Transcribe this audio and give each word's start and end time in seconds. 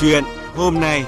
Chuyện 0.00 0.24
hôm 0.54 0.80
nay 0.80 1.04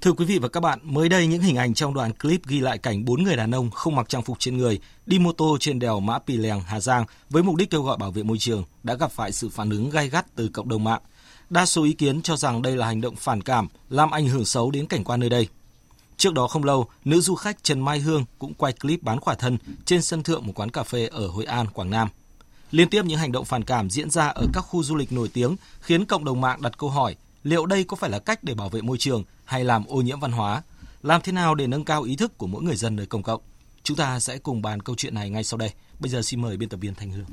Thưa 0.00 0.12
quý 0.12 0.24
vị 0.24 0.38
và 0.38 0.48
các 0.48 0.60
bạn, 0.60 0.78
mới 0.82 1.08
đây 1.08 1.26
những 1.26 1.42
hình 1.42 1.56
ảnh 1.56 1.74
trong 1.74 1.94
đoạn 1.94 2.12
clip 2.12 2.46
ghi 2.46 2.60
lại 2.60 2.78
cảnh 2.78 3.04
bốn 3.04 3.22
người 3.22 3.36
đàn 3.36 3.54
ông 3.54 3.70
không 3.70 3.96
mặc 3.96 4.08
trang 4.08 4.22
phục 4.22 4.38
trên 4.40 4.56
người 4.56 4.78
đi 5.06 5.18
mô 5.18 5.32
tô 5.32 5.56
trên 5.60 5.78
đèo 5.78 6.00
Mã 6.00 6.18
Pì 6.18 6.36
Lèng, 6.36 6.60
Hà 6.60 6.80
Giang 6.80 7.04
với 7.30 7.42
mục 7.42 7.56
đích 7.56 7.70
kêu 7.70 7.82
gọi 7.82 7.96
bảo 7.96 8.10
vệ 8.10 8.22
môi 8.22 8.38
trường 8.38 8.64
đã 8.82 8.94
gặp 8.94 9.12
phải 9.12 9.32
sự 9.32 9.48
phản 9.48 9.70
ứng 9.70 9.90
gay 9.90 10.08
gắt 10.08 10.26
từ 10.36 10.48
cộng 10.48 10.68
đồng 10.68 10.84
mạng. 10.84 11.02
Đa 11.50 11.66
số 11.66 11.84
ý 11.84 11.92
kiến 11.92 12.22
cho 12.22 12.36
rằng 12.36 12.62
đây 12.62 12.76
là 12.76 12.86
hành 12.86 13.00
động 13.00 13.16
phản 13.16 13.42
cảm, 13.42 13.68
làm 13.90 14.10
ảnh 14.10 14.28
hưởng 14.28 14.44
xấu 14.44 14.70
đến 14.70 14.86
cảnh 14.86 15.04
quan 15.04 15.20
nơi 15.20 15.30
đây. 15.30 15.48
Trước 16.16 16.34
đó 16.34 16.46
không 16.46 16.64
lâu, 16.64 16.86
nữ 17.04 17.20
du 17.20 17.34
khách 17.34 17.62
Trần 17.62 17.80
Mai 17.80 17.98
Hương 17.98 18.24
cũng 18.38 18.54
quay 18.54 18.72
clip 18.72 19.02
bán 19.02 19.20
khỏa 19.20 19.34
thân 19.34 19.58
trên 19.84 20.02
sân 20.02 20.22
thượng 20.22 20.46
một 20.46 20.52
quán 20.54 20.70
cà 20.70 20.82
phê 20.82 21.06
ở 21.06 21.26
Hội 21.28 21.44
An, 21.44 21.66
Quảng 21.74 21.90
Nam. 21.90 22.08
Liên 22.70 22.88
tiếp 22.88 23.04
những 23.04 23.18
hành 23.18 23.32
động 23.32 23.44
phản 23.44 23.64
cảm 23.64 23.90
diễn 23.90 24.10
ra 24.10 24.28
ở 24.28 24.46
các 24.52 24.60
khu 24.60 24.82
du 24.82 24.96
lịch 24.96 25.12
nổi 25.12 25.28
tiếng 25.32 25.56
khiến 25.80 26.04
cộng 26.04 26.24
đồng 26.24 26.40
mạng 26.40 26.62
đặt 26.62 26.78
câu 26.78 26.90
hỏi 26.90 27.16
liệu 27.42 27.66
đây 27.66 27.84
có 27.84 27.96
phải 27.96 28.10
là 28.10 28.18
cách 28.18 28.44
để 28.44 28.54
bảo 28.54 28.68
vệ 28.68 28.82
môi 28.82 28.98
trường 28.98 29.24
hay 29.44 29.64
làm 29.64 29.84
ô 29.86 29.96
nhiễm 29.96 30.20
văn 30.20 30.32
hóa? 30.32 30.62
Làm 31.02 31.20
thế 31.24 31.32
nào 31.32 31.54
để 31.54 31.66
nâng 31.66 31.84
cao 31.84 32.02
ý 32.02 32.16
thức 32.16 32.38
của 32.38 32.46
mỗi 32.46 32.62
người 32.62 32.76
dân 32.76 32.96
nơi 32.96 33.06
công 33.06 33.22
cộng? 33.22 33.40
Chúng 33.82 33.96
ta 33.96 34.20
sẽ 34.20 34.38
cùng 34.38 34.62
bàn 34.62 34.82
câu 34.82 34.96
chuyện 34.96 35.14
này 35.14 35.30
ngay 35.30 35.44
sau 35.44 35.58
đây. 35.58 35.72
Bây 36.00 36.10
giờ 36.10 36.22
xin 36.22 36.42
mời 36.42 36.56
biên 36.56 36.68
tập 36.68 36.76
viên 36.76 36.94
Thanh 36.94 37.10
Hương. 37.10 37.26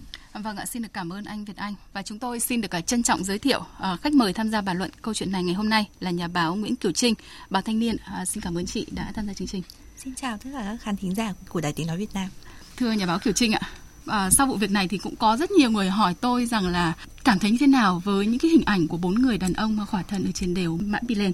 Vâng 0.44 0.58
ạ, 0.58 0.66
xin 0.66 0.82
được 0.82 0.94
cảm 0.94 1.14
ơn 1.14 1.26
anh 1.26 1.46
Việt 1.46 1.58
Anh 1.58 1.76
và 1.94 2.02
chúng 2.02 2.20
tôi 2.20 2.40
xin 2.40 2.62
được 2.62 2.68
trân 2.86 3.04
trọng 3.04 3.24
giới 3.24 3.40
thiệu 3.40 3.60
uh, 3.60 4.02
khách 4.02 4.14
mời 4.14 4.34
tham 4.34 4.50
gia 4.50 4.62
bàn 4.62 4.78
luận 4.78 4.92
câu 5.02 5.14
chuyện 5.14 5.32
này 5.32 5.44
ngày 5.44 5.56
hôm 5.56 5.70
nay 5.70 5.90
là 6.00 6.12
nhà 6.12 6.28
báo 6.28 6.56
Nguyễn 6.56 6.76
Kiều 6.76 6.92
Trinh, 6.92 7.14
báo 7.50 7.62
Thanh 7.62 7.80
niên. 7.80 7.96
Uh, 7.96 8.28
xin 8.28 8.44
cảm 8.44 8.58
ơn 8.58 8.66
chị 8.66 8.88
đã 8.92 9.12
tham 9.16 9.28
gia 9.28 9.34
chương 9.34 9.48
trình. 9.48 9.62
Xin 9.98 10.16
chào 10.16 10.38
tất 10.38 10.50
cả 10.54 10.64
các 10.64 10.78
khán 10.82 10.98
thính 10.98 11.16
giả 11.16 11.34
của 11.50 11.62
Đài 11.62 11.74
Tiếng 11.74 11.88
nói 11.88 11.98
Việt 11.98 12.14
Nam. 12.14 12.30
Thưa 12.78 12.92
nhà 12.92 13.06
báo 13.06 13.20
Kiều 13.20 13.34
Trinh 13.34 13.52
ạ, 13.52 13.62
à, 14.06 14.30
sau 14.30 14.48
vụ 14.48 14.56
việc 14.56 14.72
này 14.72 14.88
thì 14.88 14.98
cũng 14.98 15.16
có 15.16 15.38
rất 15.38 15.52
nhiều 15.52 15.72
người 15.72 15.90
hỏi 15.90 16.14
tôi 16.22 16.46
rằng 16.46 16.68
là 16.68 16.94
cảm 17.24 17.40
thấy 17.40 17.52
như 17.52 17.58
thế 17.60 17.68
nào 17.68 18.02
với 18.06 18.26
những 18.26 18.40
cái 18.40 18.52
hình 18.52 18.64
ảnh 18.66 18.88
của 18.88 18.98
bốn 18.98 19.16
người 19.16 19.38
đàn 19.38 19.54
ông 19.54 19.78
mà 19.78 19.86
khỏa 19.86 20.04
thân 20.04 20.26
ở 20.26 20.32
trên 20.32 20.54
đèo 20.54 20.78
mãn 20.82 21.08
Pì 21.08 21.16
lên 21.16 21.32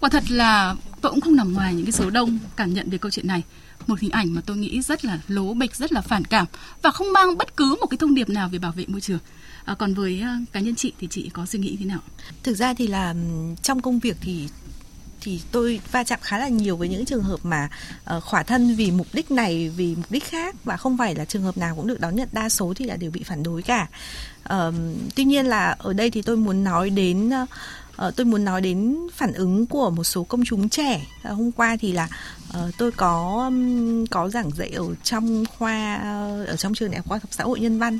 Quả 0.00 0.08
thật 0.08 0.30
là 0.30 0.74
tôi 1.00 1.12
cũng 1.12 1.20
không 1.20 1.36
nằm 1.36 1.52
ngoài 1.52 1.74
những 1.74 1.84
cái 1.84 1.92
số 1.92 2.10
đông 2.10 2.38
cảm 2.56 2.74
nhận 2.74 2.90
về 2.90 2.98
câu 2.98 3.10
chuyện 3.10 3.26
này. 3.26 3.42
Một 3.86 4.00
hình 4.00 4.10
ảnh 4.10 4.34
mà 4.34 4.40
tôi 4.46 4.56
nghĩ 4.56 4.82
rất 4.82 5.04
là 5.04 5.18
lố 5.28 5.54
bịch, 5.54 5.76
rất 5.76 5.92
là 5.92 6.00
phản 6.00 6.24
cảm 6.24 6.46
và 6.82 6.90
không 6.90 7.12
mang 7.12 7.38
bất 7.38 7.56
cứ 7.56 7.76
một 7.80 7.86
cái 7.86 7.98
thông 7.98 8.14
điệp 8.14 8.28
nào 8.28 8.48
về 8.48 8.58
bảo 8.58 8.72
vệ 8.72 8.84
môi 8.88 9.00
trường. 9.00 9.18
À, 9.64 9.74
còn 9.74 9.94
với 9.94 10.20
ờ, 10.20 10.28
cá 10.52 10.60
nhân 10.60 10.74
chị 10.74 10.92
thì 10.98 11.06
chị 11.10 11.30
có 11.32 11.46
suy 11.46 11.58
nghĩ 11.58 11.76
thế 11.80 11.84
nào? 11.84 12.00
Thực 12.42 12.54
ra 12.54 12.74
thì 12.74 12.86
là 12.86 13.14
trong 13.62 13.82
công 13.82 13.98
việc 13.98 14.16
thì 14.20 14.48
thì 15.26 15.40
tôi 15.52 15.80
va 15.92 16.04
chạm 16.04 16.18
khá 16.22 16.38
là 16.38 16.48
nhiều 16.48 16.76
với 16.76 16.88
những 16.88 17.04
trường 17.04 17.22
hợp 17.22 17.40
mà 17.42 17.68
uh, 18.16 18.22
khỏa 18.22 18.42
thân 18.42 18.74
vì 18.74 18.90
mục 18.90 19.06
đích 19.12 19.30
này 19.30 19.68
vì 19.76 19.94
mục 19.96 20.10
đích 20.10 20.24
khác 20.24 20.54
và 20.64 20.76
không 20.76 20.98
phải 20.98 21.14
là 21.14 21.24
trường 21.24 21.42
hợp 21.42 21.58
nào 21.58 21.76
cũng 21.76 21.86
được 21.86 22.00
đón 22.00 22.16
nhận 22.16 22.28
đa 22.32 22.48
số 22.48 22.74
thì 22.76 22.84
là 22.84 22.96
đều 22.96 23.10
bị 23.10 23.22
phản 23.22 23.42
đối 23.42 23.62
cả. 23.62 23.86
Uh, 24.54 24.74
tuy 25.14 25.24
nhiên 25.24 25.46
là 25.46 25.76
ở 25.78 25.92
đây 25.92 26.10
thì 26.10 26.22
tôi 26.22 26.36
muốn 26.36 26.64
nói 26.64 26.90
đến 26.90 27.30
uh, 27.42 28.16
tôi 28.16 28.26
muốn 28.26 28.44
nói 28.44 28.60
đến 28.60 28.96
phản 29.14 29.32
ứng 29.32 29.66
của 29.66 29.90
một 29.90 30.04
số 30.04 30.24
công 30.24 30.44
chúng 30.44 30.68
trẻ. 30.68 31.06
Uh, 31.30 31.36
hôm 31.36 31.52
qua 31.52 31.76
thì 31.80 31.92
là 31.92 32.08
uh, 32.48 32.76
tôi 32.78 32.92
có 32.92 33.42
um, 33.44 34.06
có 34.06 34.28
giảng 34.28 34.50
dạy 34.50 34.70
ở 34.70 34.84
trong 35.02 35.44
khoa 35.58 35.96
uh, 35.96 36.48
ở 36.48 36.56
trong 36.56 36.74
trường 36.74 36.90
đại 36.90 36.98
học 36.98 37.08
khoa 37.08 37.18
học 37.18 37.30
xã 37.30 37.44
hội 37.44 37.60
nhân 37.60 37.78
văn 37.78 37.98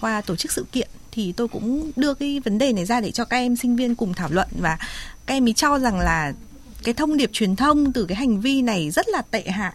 khoa 0.00 0.20
tổ 0.20 0.36
chức 0.36 0.52
sự 0.52 0.66
kiện. 0.72 0.88
Thì 1.12 1.32
tôi 1.32 1.48
cũng 1.48 1.90
đưa 1.96 2.14
cái 2.14 2.40
vấn 2.44 2.58
đề 2.58 2.72
này 2.72 2.84
ra 2.84 3.00
để 3.00 3.10
cho 3.10 3.24
các 3.24 3.36
em 3.36 3.56
sinh 3.56 3.76
viên 3.76 3.94
cùng 3.94 4.14
thảo 4.14 4.28
luận 4.30 4.48
và 4.60 4.78
các 5.26 5.34
em 5.34 5.48
ấy 5.48 5.52
cho 5.52 5.78
rằng 5.78 5.98
là 5.98 6.32
cái 6.84 6.94
thông 6.94 7.16
điệp 7.16 7.30
truyền 7.32 7.56
thông 7.56 7.92
từ 7.92 8.04
cái 8.04 8.16
hành 8.16 8.40
vi 8.40 8.62
này 8.62 8.90
rất 8.90 9.08
là 9.08 9.22
tệ 9.22 9.42
hại. 9.42 9.72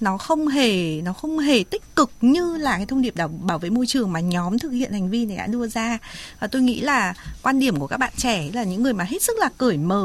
Nó 0.00 0.18
không 0.18 0.48
hề 0.48 1.00
nó 1.00 1.12
không 1.12 1.38
hề 1.38 1.64
tích 1.64 1.96
cực 1.96 2.10
như 2.20 2.56
là 2.56 2.76
cái 2.76 2.86
thông 2.86 3.02
điệp 3.02 3.16
bảo, 3.16 3.28
bảo 3.28 3.58
vệ 3.58 3.70
môi 3.70 3.86
trường 3.86 4.12
mà 4.12 4.20
nhóm 4.20 4.58
thực 4.58 4.70
hiện 4.70 4.92
hành 4.92 5.10
vi 5.10 5.26
này 5.26 5.36
đã 5.36 5.46
đưa 5.46 5.66
ra. 5.66 5.98
Và 6.40 6.46
tôi 6.46 6.62
nghĩ 6.62 6.80
là 6.80 7.14
quan 7.42 7.58
điểm 7.58 7.80
của 7.80 7.86
các 7.86 7.96
bạn 7.96 8.12
trẻ 8.16 8.50
là 8.52 8.64
những 8.64 8.82
người 8.82 8.92
mà 8.92 9.04
hết 9.04 9.22
sức 9.22 9.36
là 9.38 9.48
cởi 9.58 9.76
mở 9.76 10.04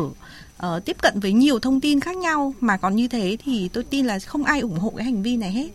uh, 0.66 0.86
tiếp 0.86 0.98
cận 1.02 1.20
với 1.20 1.34
nhiều 1.34 1.60
thông 1.60 1.82
tin 1.82 2.00
khác 2.00 2.18
nhau 2.18 2.54
mà 2.60 2.78
còn 2.78 2.96
như 2.96 3.08
thế 3.08 3.38
thì 3.46 3.70
tôi 3.74 3.84
tin 3.84 4.06
là 4.06 4.20
không 4.20 4.44
ai 4.44 4.60
ủng 4.60 4.80
hộ 4.80 4.94
cái 4.98 5.06
hành 5.06 5.24
vi 5.24 5.38
này 5.38 5.52
hết. 5.52 5.68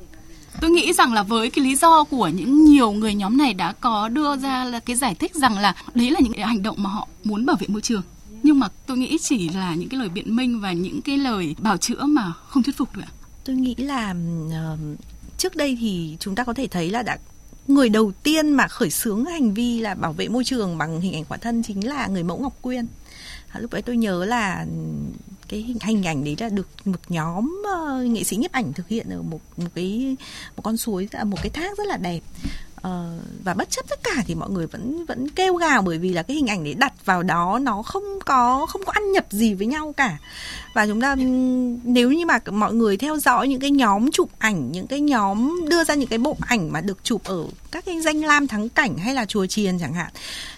Tôi 0.61 0.71
nghĩ 0.71 0.93
rằng 0.93 1.13
là 1.13 1.23
với 1.23 1.51
cái 1.51 1.65
lý 1.65 1.77
do 1.77 2.05
của 2.05 2.29
những 2.29 2.65
nhiều 2.65 2.93
người 2.93 3.15
nhóm 3.15 3.37
này 3.37 3.55
đã 3.55 3.73
có 3.73 4.09
đưa 4.09 4.37
ra 4.37 4.65
là 4.65 4.81
cái 4.81 4.97
giải 4.97 5.15
thích 5.15 5.35
rằng 5.35 5.59
là 5.59 5.75
đấy 5.95 6.11
là 6.11 6.21
những 6.21 6.33
cái 6.33 6.47
hành 6.47 6.63
động 6.63 6.77
mà 6.79 6.91
họ 6.91 7.09
muốn 7.25 7.47
bảo 7.47 7.57
vệ 7.61 7.67
môi 7.69 7.81
trường 7.81 8.03
nhưng 8.43 8.59
mà 8.59 8.69
tôi 8.87 8.99
nghĩ 8.99 9.19
chỉ 9.23 9.49
là 9.49 9.75
những 9.75 9.89
cái 9.89 10.01
lời 10.01 10.09
biện 10.09 10.37
minh 10.37 10.61
và 10.61 10.73
những 10.73 11.03
cái 11.03 11.17
lời 11.17 11.55
bảo 11.59 11.77
chữa 11.77 12.05
mà 12.05 12.33
không 12.49 12.63
thuyết 12.63 12.77
phục 12.77 12.97
được 12.97 13.03
tôi 13.45 13.57
nghĩ 13.57 13.75
là 13.79 14.15
uh, 14.47 14.79
trước 15.37 15.57
đây 15.57 15.79
thì 15.81 16.17
chúng 16.21 16.35
ta 16.35 16.45
có 16.45 16.55
thể 16.55 16.67
thấy 16.67 16.91
là 16.91 17.03
đã 17.03 17.19
người 17.69 17.89
đầu 17.89 18.13
tiên 18.23 18.53
mà 18.53 18.69
khởi 18.69 18.91
xướng 18.91 19.25
hành 19.25 19.55
vi 19.55 19.81
là 19.81 19.95
bảo 19.95 20.13
vệ 20.13 20.29
môi 20.29 20.45
trường 20.45 20.79
bằng 20.79 21.01
hình 21.01 21.13
ảnh 21.13 21.25
quả 21.25 21.37
thân 21.37 21.63
chính 21.63 21.89
là 21.89 22.07
người 22.07 22.23
mẫu 22.23 22.39
Ngọc 22.39 22.63
Quyên. 22.63 22.87
À, 23.49 23.61
lúc 23.61 23.73
đấy 23.73 23.83
tôi 23.83 23.97
nhớ 23.97 24.25
là 24.25 24.67
cái 25.49 25.61
hình, 25.61 25.79
hình 25.83 26.07
ảnh 26.07 26.25
đấy 26.25 26.37
là 26.39 26.49
được 26.49 26.69
một 26.85 27.01
nhóm 27.09 27.63
uh, 27.63 28.11
nghệ 28.11 28.25
sĩ 28.25 28.37
nhiếp 28.37 28.53
ảnh 28.53 28.73
thực 28.73 28.89
hiện 28.89 29.11
ở 29.11 29.23
một 29.23 29.41
một 29.57 29.69
cái 29.75 30.17
một 30.57 30.63
con 30.63 30.77
suối 30.77 31.09
à, 31.13 31.25
một 31.25 31.39
cái 31.43 31.51
thác 31.51 31.79
rất 31.79 31.87
là 31.87 31.97
đẹp 31.97 32.21
Uh, 32.89 33.23
và 33.45 33.55
bất 33.55 33.71
chấp 33.71 33.89
tất 33.89 34.01
cả 34.03 34.23
thì 34.27 34.35
mọi 34.35 34.51
người 34.51 34.67
vẫn 34.67 35.05
vẫn 35.05 35.29
kêu 35.29 35.55
gào 35.55 35.83
bởi 35.83 35.99
vì 35.99 36.13
là 36.13 36.23
cái 36.23 36.37
hình 36.37 36.47
ảnh 36.47 36.65
đấy 36.65 36.75
đặt 36.75 36.90
vào 37.11 37.23
đó 37.23 37.59
nó 37.63 37.83
không 37.83 38.05
có 38.25 38.67
không 38.67 38.85
có 38.85 38.93
ăn 38.93 39.13
nhập 39.13 39.27
gì 39.31 39.55
với 39.55 39.67
nhau 39.67 39.95
cả. 39.97 40.19
Và 40.75 40.87
chúng 40.87 41.01
ta 41.01 41.11
ừ, 41.19 41.25
nếu 41.85 42.13
như 42.13 42.27
mà 42.27 42.39
mọi 42.53 42.75
người 42.75 42.97
theo 42.97 43.19
dõi 43.19 43.49
những 43.49 43.61
cái 43.61 43.71
nhóm 43.71 44.11
chụp 44.11 44.31
ảnh, 44.39 44.73
những 44.73 44.87
cái 44.87 45.01
nhóm 45.01 45.69
đưa 45.69 45.85
ra 45.85 45.95
những 45.95 46.09
cái 46.09 46.19
bộ 46.19 46.37
ảnh 46.41 46.73
mà 46.73 46.81
được 46.81 46.99
chụp 47.03 47.25
ở 47.25 47.45
các 47.71 47.85
cái 47.85 48.01
danh 48.01 48.25
lam 48.25 48.47
thắng 48.47 48.69
cảnh 48.69 48.99
hay 48.99 49.15
là 49.15 49.25
chùa 49.25 49.47
chiền 49.47 49.79
chẳng 49.79 49.95
hạn, 49.95 50.13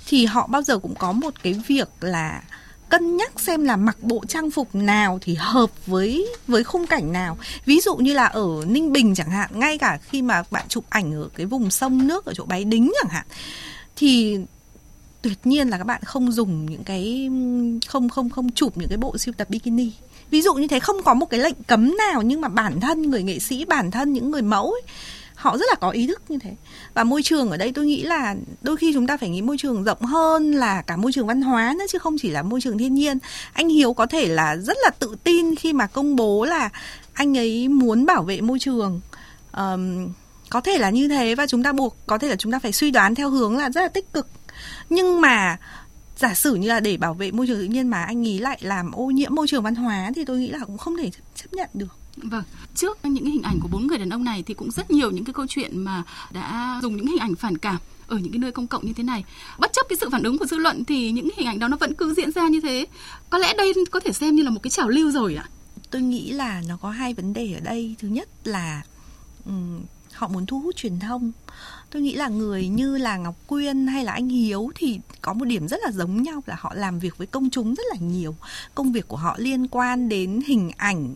thì 0.06 0.26
họ 0.26 0.46
bao 0.46 0.62
giờ 0.62 0.78
cũng 0.78 0.94
có 0.94 1.12
một 1.12 1.34
cái 1.42 1.54
việc 1.68 1.88
là 2.00 2.42
cân 2.88 3.16
nhắc 3.16 3.40
xem 3.40 3.64
là 3.64 3.76
mặc 3.76 3.96
bộ 4.02 4.24
trang 4.28 4.50
phục 4.50 4.74
nào 4.74 5.18
thì 5.22 5.34
hợp 5.34 5.70
với 5.86 6.28
với 6.48 6.64
khung 6.64 6.86
cảnh 6.86 7.12
nào. 7.12 7.38
Ví 7.64 7.80
dụ 7.80 7.96
như 7.96 8.12
là 8.12 8.26
ở 8.26 8.48
ninh 8.66 8.92
bình 8.92 9.14
chẳng 9.14 9.30
hạn, 9.30 9.50
ngay 9.52 9.78
cả 9.78 9.98
khi 10.02 10.22
mà 10.22 10.42
bạn 10.50 10.64
chụp 10.68 10.84
ảnh 10.88 11.14
ở 11.14 11.28
cái 11.34 11.46
vùng 11.46 11.70
sông 11.70 12.06
nước 12.06 12.24
ở 12.24 12.34
chỗ 12.34 12.44
bái 12.44 12.64
đính 12.64 12.92
chẳng 13.02 13.10
hạn, 13.10 13.26
thì 13.96 14.38
tuyệt 15.22 15.38
nhiên 15.44 15.68
là 15.68 15.78
các 15.78 15.84
bạn 15.84 16.02
không 16.04 16.32
dùng 16.32 16.66
những 16.66 16.84
cái 16.84 17.30
không 17.88 18.08
không 18.08 18.30
không 18.30 18.50
chụp 18.50 18.76
những 18.76 18.88
cái 18.88 18.98
bộ 18.98 19.18
siêu 19.18 19.34
tập 19.36 19.50
bikini. 19.50 19.92
Ví 20.30 20.42
dụ 20.42 20.54
như 20.54 20.66
thế 20.66 20.80
không 20.80 21.02
có 21.04 21.14
một 21.14 21.26
cái 21.30 21.40
lệnh 21.40 21.62
cấm 21.66 21.96
nào 21.96 22.22
nhưng 22.22 22.40
mà 22.40 22.48
bản 22.48 22.80
thân 22.80 23.02
người 23.02 23.22
nghệ 23.22 23.38
sĩ 23.38 23.64
bản 23.64 23.90
thân 23.90 24.12
những 24.12 24.30
người 24.30 24.42
mẫu 24.42 24.72
ấy, 24.72 24.82
họ 25.34 25.58
rất 25.58 25.66
là 25.68 25.74
có 25.74 25.90
ý 25.90 26.06
thức 26.06 26.22
như 26.28 26.38
thế. 26.38 26.50
Và 26.94 27.04
môi 27.04 27.22
trường 27.22 27.50
ở 27.50 27.56
đây 27.56 27.72
tôi 27.72 27.86
nghĩ 27.86 28.02
là 28.02 28.34
đôi 28.62 28.76
khi 28.76 28.92
chúng 28.94 29.06
ta 29.06 29.16
phải 29.16 29.28
nghĩ 29.28 29.42
môi 29.42 29.56
trường 29.58 29.84
rộng 29.84 30.02
hơn 30.02 30.52
là 30.52 30.82
cả 30.82 30.96
môi 30.96 31.12
trường 31.12 31.26
văn 31.26 31.42
hóa 31.42 31.74
nữa 31.78 31.84
chứ 31.88 31.98
không 31.98 32.16
chỉ 32.18 32.30
là 32.30 32.42
môi 32.42 32.60
trường 32.60 32.78
thiên 32.78 32.94
nhiên. 32.94 33.18
Anh 33.52 33.68
hiếu 33.68 33.92
có 33.92 34.06
thể 34.06 34.26
là 34.28 34.56
rất 34.56 34.76
là 34.82 34.90
tự 34.90 35.16
tin 35.24 35.56
khi 35.56 35.72
mà 35.72 35.86
công 35.86 36.16
bố 36.16 36.44
là 36.44 36.70
anh 37.12 37.38
ấy 37.38 37.68
muốn 37.68 38.06
bảo 38.06 38.22
vệ 38.22 38.40
môi 38.40 38.58
trường. 38.58 39.00
Um, 39.56 40.08
có 40.50 40.60
thể 40.60 40.78
là 40.78 40.90
như 40.90 41.08
thế 41.08 41.34
và 41.34 41.46
chúng 41.46 41.62
ta 41.62 41.72
buộc 41.72 41.96
có 42.06 42.18
thể 42.18 42.28
là 42.28 42.36
chúng 42.36 42.52
ta 42.52 42.58
phải 42.58 42.72
suy 42.72 42.90
đoán 42.90 43.14
theo 43.14 43.30
hướng 43.30 43.56
là 43.56 43.70
rất 43.70 43.80
là 43.80 43.88
tích 43.88 44.12
cực 44.12 44.26
nhưng 44.90 45.20
mà 45.20 45.56
giả 46.16 46.34
sử 46.34 46.54
như 46.54 46.68
là 46.68 46.80
để 46.80 46.96
bảo 46.96 47.14
vệ 47.14 47.30
môi 47.30 47.46
trường 47.46 47.58
tự 47.58 47.64
nhiên 47.64 47.88
mà 47.88 48.02
anh 48.02 48.26
ấy 48.26 48.38
lại 48.38 48.58
làm 48.62 48.92
ô 48.92 49.06
nhiễm 49.06 49.34
môi 49.34 49.46
trường 49.48 49.62
văn 49.62 49.74
hóa 49.74 50.10
thì 50.16 50.24
tôi 50.24 50.38
nghĩ 50.38 50.48
là 50.48 50.58
cũng 50.58 50.78
không 50.78 50.96
thể 50.96 51.10
chấp 51.34 51.52
nhận 51.52 51.68
được 51.74 51.96
Vâng, 52.16 52.44
trước 52.74 53.04
những 53.04 53.26
hình 53.26 53.42
ảnh 53.42 53.58
của 53.62 53.68
bốn 53.68 53.86
người 53.86 53.98
đàn 53.98 54.10
ông 54.10 54.24
này 54.24 54.42
thì 54.46 54.54
cũng 54.54 54.70
rất 54.70 54.90
nhiều 54.90 55.10
những 55.10 55.24
cái 55.24 55.34
câu 55.34 55.46
chuyện 55.48 55.78
mà 55.78 56.02
đã 56.30 56.78
dùng 56.82 56.96
những 56.96 57.06
hình 57.06 57.18
ảnh 57.18 57.34
phản 57.34 57.58
cảm 57.58 57.76
ở 58.06 58.18
những 58.18 58.32
cái 58.32 58.38
nơi 58.38 58.52
công 58.52 58.66
cộng 58.66 58.86
như 58.86 58.92
thế 58.92 59.02
này. 59.02 59.24
Bất 59.58 59.72
chấp 59.72 59.86
cái 59.88 59.96
sự 60.00 60.10
phản 60.10 60.22
ứng 60.22 60.38
của 60.38 60.46
dư 60.46 60.56
luận 60.56 60.84
thì 60.84 61.10
những 61.10 61.28
hình 61.36 61.46
ảnh 61.46 61.58
đó 61.58 61.68
nó 61.68 61.76
vẫn 61.76 61.94
cứ 61.94 62.14
diễn 62.14 62.32
ra 62.32 62.48
như 62.48 62.60
thế. 62.60 62.86
Có 63.30 63.38
lẽ 63.38 63.54
đây 63.54 63.72
có 63.90 64.00
thể 64.00 64.12
xem 64.12 64.36
như 64.36 64.42
là 64.42 64.50
một 64.50 64.60
cái 64.62 64.70
trào 64.70 64.88
lưu 64.88 65.10
rồi 65.10 65.34
ạ. 65.34 65.48
Tôi 65.90 66.02
nghĩ 66.02 66.30
là 66.30 66.62
nó 66.68 66.76
có 66.76 66.90
hai 66.90 67.14
vấn 67.14 67.32
đề 67.32 67.52
ở 67.54 67.60
đây. 67.60 67.94
Thứ 67.98 68.08
nhất 68.08 68.28
là 68.44 68.82
um, 69.44 69.80
họ 70.12 70.28
muốn 70.28 70.46
thu 70.46 70.60
hút 70.60 70.76
truyền 70.76 70.98
thông 71.00 71.32
tôi 71.92 72.02
nghĩ 72.02 72.14
là 72.14 72.28
người 72.28 72.68
như 72.68 72.98
là 72.98 73.16
ngọc 73.16 73.34
quyên 73.46 73.86
hay 73.86 74.04
là 74.04 74.12
anh 74.12 74.28
hiếu 74.28 74.70
thì 74.74 75.00
có 75.20 75.32
một 75.32 75.44
điểm 75.44 75.68
rất 75.68 75.80
là 75.84 75.90
giống 75.92 76.22
nhau, 76.22 76.42
là 76.46 76.56
họ 76.58 76.74
làm 76.74 76.98
việc 76.98 77.18
với 77.18 77.26
công 77.26 77.50
chúng 77.50 77.74
rất 77.74 77.84
là 77.90 77.96
nhiều. 78.00 78.34
Công 78.74 78.92
việc 78.92 79.08
của 79.08 79.16
họ 79.16 79.36
liên 79.38 79.68
quan 79.68 80.08
đến 80.08 80.40
hình 80.46 80.70
ảnh 80.76 81.14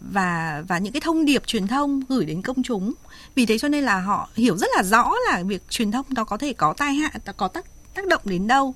và 0.00 0.62
và 0.68 0.78
những 0.78 0.92
cái 0.92 1.00
thông 1.00 1.24
điệp 1.24 1.46
truyền 1.46 1.66
thông 1.66 2.00
gửi 2.08 2.24
đến 2.24 2.42
công 2.42 2.62
chúng. 2.62 2.92
Vì 3.34 3.46
thế 3.46 3.58
cho 3.58 3.68
nên 3.68 3.84
là 3.84 4.00
họ 4.00 4.28
hiểu 4.34 4.56
rất 4.56 4.70
là 4.76 4.82
rõ 4.82 5.12
là 5.30 5.42
việc 5.42 5.62
truyền 5.70 5.90
thông 5.90 6.06
nó 6.10 6.24
có 6.24 6.36
thể 6.36 6.52
có 6.52 6.74
tai 6.76 6.94
hại 6.94 7.12
có 7.36 7.48
tác 7.48 7.64
tác 7.94 8.06
động 8.06 8.22
đến 8.24 8.46
đâu. 8.46 8.74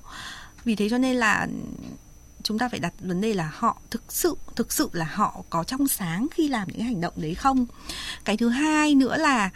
Vì 0.65 0.75
thế 0.75 0.89
cho 0.89 0.97
nên 0.97 1.15
là 1.15 1.47
chúng 2.43 2.59
ta 2.59 2.69
phải 2.69 2.79
đặt 2.79 2.93
vấn 2.99 3.21
đề 3.21 3.33
là 3.33 3.51
họ 3.53 3.77
thực 3.91 4.03
sự 4.09 4.35
thực 4.55 4.73
sự 4.73 4.89
là 4.93 5.05
họ 5.13 5.43
có 5.49 5.63
trong 5.63 5.87
sáng 5.87 6.27
khi 6.31 6.47
làm 6.47 6.67
những 6.71 6.81
hành 6.81 7.01
động 7.01 7.13
đấy 7.15 7.35
không? 7.35 7.65
Cái 8.25 8.37
thứ 8.37 8.49
hai 8.49 8.95
nữa 8.95 9.17
là 9.17 9.49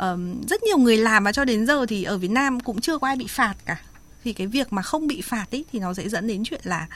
um, 0.00 0.40
rất 0.46 0.62
nhiều 0.62 0.78
người 0.78 0.96
làm 0.96 1.24
và 1.24 1.32
cho 1.32 1.44
đến 1.44 1.66
giờ 1.66 1.86
thì 1.86 2.04
ở 2.04 2.18
Việt 2.18 2.30
Nam 2.30 2.60
cũng 2.60 2.80
chưa 2.80 2.98
có 2.98 3.06
ai 3.06 3.16
bị 3.16 3.26
phạt 3.28 3.54
cả 3.66 3.80
thì 4.24 4.32
cái 4.32 4.46
việc 4.46 4.72
mà 4.72 4.82
không 4.82 5.06
bị 5.06 5.20
phạt 5.20 5.46
ấy 5.50 5.64
thì 5.72 5.78
nó 5.78 5.94
sẽ 5.94 6.08
dẫn 6.08 6.26
đến 6.26 6.44
chuyện 6.44 6.60
là 6.64 6.86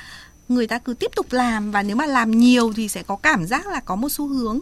người 0.48 0.66
ta 0.66 0.78
cứ 0.78 0.94
tiếp 0.94 1.10
tục 1.16 1.26
làm 1.30 1.70
và 1.70 1.82
nếu 1.82 1.96
mà 1.96 2.06
làm 2.06 2.30
nhiều 2.30 2.72
thì 2.76 2.88
sẽ 2.88 3.02
có 3.02 3.16
cảm 3.16 3.46
giác 3.46 3.66
là 3.66 3.80
có 3.80 3.96
một 3.96 4.08
xu 4.08 4.26
hướng 4.26 4.60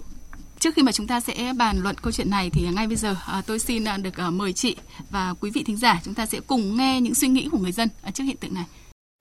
Trước 0.62 0.74
khi 0.74 0.82
mà 0.82 0.92
chúng 0.92 1.06
ta 1.06 1.20
sẽ 1.20 1.52
bàn 1.56 1.82
luận 1.82 1.96
câu 2.02 2.12
chuyện 2.12 2.30
này 2.30 2.50
thì 2.50 2.68
ngay 2.74 2.86
bây 2.86 2.96
giờ 2.96 3.16
à, 3.26 3.42
tôi 3.46 3.58
xin 3.58 3.84
à, 3.84 3.96
được 3.96 4.16
à, 4.16 4.30
mời 4.30 4.52
chị 4.52 4.76
và 5.10 5.34
quý 5.40 5.50
vị 5.50 5.62
thính 5.66 5.76
giả 5.76 6.00
chúng 6.04 6.14
ta 6.14 6.26
sẽ 6.26 6.40
cùng 6.46 6.76
nghe 6.76 7.00
những 7.00 7.14
suy 7.14 7.28
nghĩ 7.28 7.48
của 7.52 7.58
người 7.58 7.72
dân 7.72 7.88
trước 8.14 8.24
hiện 8.24 8.36
tượng 8.36 8.54
này. 8.54 8.64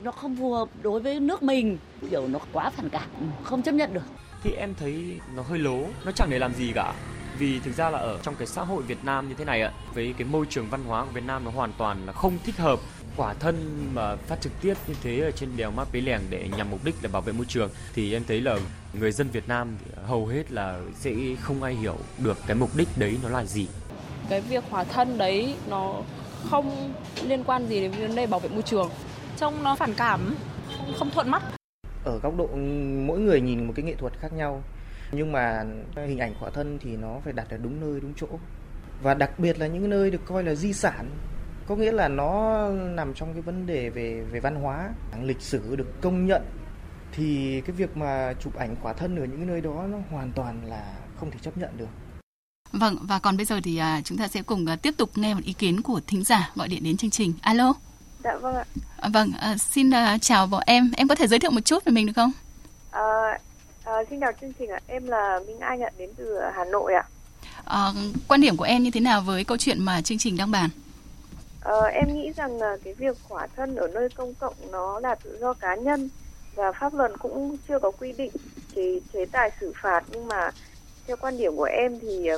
Nó 0.03 0.11
không 0.11 0.35
phù 0.35 0.53
hợp 0.53 0.69
đối 0.81 0.99
với 0.99 1.19
nước 1.19 1.43
mình, 1.43 1.77
kiểu 2.11 2.27
nó 2.27 2.39
quá 2.53 2.69
phản 2.69 2.89
cảm, 2.89 3.09
không 3.43 3.61
chấp 3.61 3.71
nhận 3.71 3.93
được. 3.93 4.03
Thì 4.43 4.51
em 4.51 4.73
thấy 4.79 5.19
nó 5.35 5.43
hơi 5.43 5.59
lố, 5.59 5.79
nó 6.05 6.11
chẳng 6.11 6.29
để 6.29 6.39
làm 6.39 6.53
gì 6.55 6.71
cả 6.75 6.93
vì 7.41 7.59
thực 7.59 7.75
ra 7.75 7.89
là 7.89 7.99
ở 7.99 8.19
trong 8.23 8.35
cái 8.35 8.47
xã 8.47 8.63
hội 8.63 8.83
Việt 8.83 8.97
Nam 9.03 9.29
như 9.29 9.35
thế 9.37 9.45
này 9.45 9.61
ạ 9.61 9.71
với 9.93 10.13
cái 10.17 10.27
môi 10.27 10.45
trường 10.49 10.67
văn 10.69 10.83
hóa 10.83 11.05
của 11.05 11.11
Việt 11.11 11.23
Nam 11.27 11.43
nó 11.45 11.51
hoàn 11.51 11.71
toàn 11.77 12.05
là 12.05 12.13
không 12.13 12.37
thích 12.45 12.57
hợp 12.57 12.79
quả 13.17 13.33
thân 13.33 13.87
mà 13.93 14.15
phát 14.15 14.41
trực 14.41 14.51
tiếp 14.61 14.73
như 14.87 14.93
thế 15.03 15.19
ở 15.19 15.31
trên 15.31 15.49
đèo 15.57 15.71
Mã 15.71 15.83
Pí 15.83 16.01
Lèng 16.01 16.21
để 16.29 16.49
nhằm 16.57 16.71
mục 16.71 16.79
đích 16.85 16.95
là 17.01 17.09
bảo 17.13 17.21
vệ 17.21 17.33
môi 17.33 17.45
trường 17.45 17.69
thì 17.93 18.13
em 18.13 18.23
thấy 18.27 18.41
là 18.41 18.57
người 18.93 19.11
dân 19.11 19.27
Việt 19.27 19.47
Nam 19.47 19.77
hầu 20.05 20.27
hết 20.27 20.51
là 20.51 20.79
sẽ 20.95 21.11
không 21.41 21.63
ai 21.63 21.75
hiểu 21.75 21.95
được 22.17 22.37
cái 22.47 22.55
mục 22.55 22.69
đích 22.75 22.87
đấy 22.95 23.17
nó 23.23 23.29
là 23.29 23.45
gì. 23.45 23.67
Cái 24.29 24.41
việc 24.41 24.63
hỏa 24.69 24.83
thân 24.83 25.17
đấy 25.17 25.55
nó 25.69 26.01
không 26.49 26.93
liên 27.23 27.43
quan 27.43 27.67
gì 27.67 27.81
đến 27.81 27.91
vấn 27.91 28.15
đề 28.15 28.27
bảo 28.27 28.39
vệ 28.39 28.49
môi 28.49 28.61
trường. 28.61 28.89
Trông 29.37 29.63
nó 29.63 29.75
phản 29.75 29.93
cảm, 29.93 30.35
không, 30.77 30.93
không 30.99 31.09
thuận 31.11 31.29
mắt. 31.29 31.43
Ở 32.03 32.19
góc 32.19 32.37
độ 32.37 32.47
mỗi 33.07 33.19
người 33.19 33.41
nhìn 33.41 33.67
một 33.67 33.73
cái 33.75 33.85
nghệ 33.85 33.95
thuật 33.95 34.13
khác 34.19 34.33
nhau 34.33 34.63
nhưng 35.11 35.31
mà 35.31 35.65
hình 35.95 36.19
ảnh 36.19 36.33
khỏa 36.39 36.49
thân 36.49 36.79
thì 36.81 36.97
nó 36.97 37.19
phải 37.23 37.33
đặt 37.33 37.49
ở 37.49 37.57
đúng 37.57 37.81
nơi 37.81 37.99
đúng 38.01 38.13
chỗ 38.17 38.27
và 39.01 39.13
đặc 39.13 39.39
biệt 39.39 39.59
là 39.59 39.67
những 39.67 39.89
nơi 39.89 40.11
được 40.11 40.21
coi 40.25 40.43
là 40.43 40.55
di 40.55 40.73
sản 40.73 41.09
có 41.67 41.75
nghĩa 41.75 41.91
là 41.91 42.07
nó 42.07 42.67
nằm 42.69 43.13
trong 43.13 43.33
cái 43.33 43.41
vấn 43.41 43.67
đề 43.67 43.89
về 43.89 44.23
về 44.31 44.39
văn 44.39 44.55
hóa 44.55 44.89
lịch 45.23 45.41
sử 45.41 45.75
được 45.75 46.01
công 46.01 46.25
nhận 46.25 46.41
thì 47.11 47.61
cái 47.61 47.75
việc 47.75 47.97
mà 47.97 48.33
chụp 48.39 48.55
ảnh 48.55 48.75
khỏa 48.81 48.93
thân 48.93 49.15
ở 49.15 49.25
những 49.25 49.47
nơi 49.47 49.61
đó 49.61 49.85
nó 49.91 49.97
hoàn 50.11 50.31
toàn 50.31 50.65
là 50.65 50.93
không 51.19 51.31
thể 51.31 51.39
chấp 51.41 51.57
nhận 51.57 51.77
được 51.77 51.89
Vâng, 52.71 52.95
và 53.01 53.19
còn 53.19 53.37
bây 53.37 53.45
giờ 53.45 53.59
thì 53.63 53.77
à, 53.77 54.01
chúng 54.03 54.17
ta 54.17 54.27
sẽ 54.27 54.41
cùng 54.41 54.65
à, 54.65 54.75
tiếp 54.75 54.93
tục 54.97 55.11
nghe 55.15 55.33
một 55.33 55.41
ý 55.43 55.53
kiến 55.53 55.81
của 55.81 56.01
thính 56.07 56.23
giả 56.23 56.51
gọi 56.55 56.67
điện 56.67 56.83
đến 56.83 56.97
chương 56.97 57.09
trình. 57.09 57.33
Alo. 57.41 57.73
Dạ 58.23 58.35
vâng 58.35 58.55
ạ. 58.55 58.65
À, 58.97 59.09
vâng, 59.13 59.31
à, 59.39 59.57
xin 59.57 59.91
à, 59.93 60.17
chào 60.17 60.47
bọn 60.47 60.63
em. 60.65 60.91
Em 60.97 61.07
có 61.07 61.15
thể 61.15 61.27
giới 61.27 61.39
thiệu 61.39 61.51
một 61.51 61.61
chút 61.65 61.85
về 61.85 61.91
mình 61.91 62.05
được 62.05 62.13
không? 62.15 62.31
À, 62.91 63.01
À, 64.01 64.05
xin 64.09 64.19
chào 64.19 64.31
chương 64.41 64.53
trình 64.59 64.69
ạ, 64.69 64.79
em 64.87 65.07
là 65.07 65.39
Minh 65.47 65.59
Anh 65.59 65.81
ạ, 65.81 65.89
đến 65.97 66.09
từ 66.17 66.39
Hà 66.53 66.65
Nội 66.65 66.93
ạ. 66.93 67.03
À, 67.65 67.91
quan 68.27 68.41
điểm 68.41 68.57
của 68.57 68.63
em 68.63 68.83
như 68.83 68.91
thế 68.93 68.99
nào 68.99 69.21
với 69.21 69.43
câu 69.43 69.57
chuyện 69.57 69.85
mà 69.85 70.01
chương 70.01 70.17
trình 70.17 70.37
đang 70.37 70.51
bàn? 70.51 70.69
À, 71.61 71.81
em 71.93 72.07
nghĩ 72.13 72.31
rằng 72.35 72.57
là 72.57 72.77
cái 72.83 72.93
việc 72.93 73.17
khỏa 73.23 73.47
thân 73.55 73.75
ở 73.75 73.87
nơi 73.87 74.09
công 74.09 74.33
cộng 74.33 74.53
nó 74.71 74.99
là 74.99 75.15
tự 75.15 75.37
do 75.41 75.53
cá 75.53 75.75
nhân 75.75 76.09
và 76.55 76.71
pháp 76.71 76.93
luật 76.93 77.11
cũng 77.19 77.57
chưa 77.67 77.79
có 77.79 77.91
quy 77.91 78.11
định 78.11 78.31
chế 78.75 78.99
chế 79.13 79.25
tài 79.25 79.51
xử 79.59 79.73
phạt 79.81 80.03
nhưng 80.11 80.27
mà 80.27 80.51
theo 81.07 81.17
quan 81.21 81.37
điểm 81.37 81.55
của 81.55 81.69
em 81.71 81.99
thì 81.99 82.29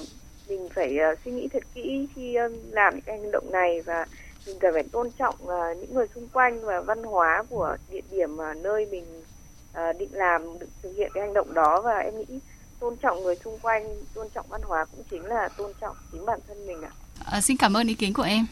mình 0.49 0.69
phải 0.75 0.97
uh, 1.11 1.19
suy 1.25 1.31
nghĩ 1.31 1.47
thật 1.47 1.63
kỹ 1.73 2.07
khi 2.15 2.37
làm 2.71 2.95
những 2.95 3.03
hành 3.07 3.31
động 3.31 3.51
này 3.51 3.81
và 3.81 4.05
mình 4.47 4.59
cần 4.59 4.73
phải 4.73 4.83
tôn 4.91 5.11
trọng 5.11 5.35
uh, 5.43 5.77
những 5.77 5.93
người 5.93 6.07
xung 6.15 6.27
quanh 6.33 6.65
và 6.65 6.81
văn 6.81 7.03
hóa 7.03 7.43
của 7.49 7.77
địa 7.91 8.01
điểm 8.11 8.37
mà 8.37 8.53
nơi 8.53 8.87
mình 8.91 9.22
uh, 9.73 9.99
định 9.99 10.09
làm 10.11 10.41
định 10.59 10.69
thực 10.83 10.93
hiện 10.97 11.11
cái 11.13 11.23
hành 11.23 11.33
động 11.33 11.53
đó. 11.53 11.81
Và 11.83 11.97
em 11.97 12.19
nghĩ 12.19 12.39
tôn 12.79 12.95
trọng 12.95 13.23
người 13.23 13.35
xung 13.43 13.59
quanh 13.59 13.83
tôn 14.13 14.27
trọng 14.35 14.45
văn 14.49 14.61
hóa 14.63 14.85
cũng 14.85 15.03
chính 15.11 15.25
là 15.25 15.49
tôn 15.57 15.71
trọng 15.81 15.95
chính 16.11 16.25
bản 16.25 16.39
thân 16.47 16.67
mình 16.67 16.81
ạ. 16.81 16.91
À, 17.25 17.41
xin 17.41 17.57
cảm 17.57 17.77
ơn 17.77 17.87
ý 17.87 17.93
kiến 17.93 18.13
của 18.13 18.23
em. 18.23 18.45